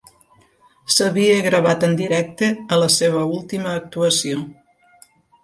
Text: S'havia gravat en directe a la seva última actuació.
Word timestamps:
S'havia 0.95 1.35
gravat 1.47 1.85
en 1.87 1.93
directe 1.99 2.49
a 2.77 2.81
la 2.85 2.89
seva 2.95 3.23
última 3.35 3.75
actuació. 3.83 4.43